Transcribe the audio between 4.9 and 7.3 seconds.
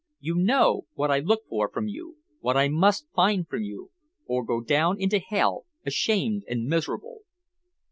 into hell, ashamed and miserable."